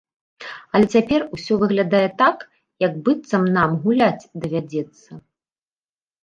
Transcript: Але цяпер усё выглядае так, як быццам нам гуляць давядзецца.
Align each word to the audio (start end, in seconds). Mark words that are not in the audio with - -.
Але 0.77 0.85
цяпер 0.95 1.25
усё 1.35 1.57
выглядае 1.63 2.07
так, 2.21 2.37
як 2.85 2.97
быццам 3.09 3.43
нам 3.59 3.77
гуляць 3.85 4.29
давядзецца. 4.47 5.11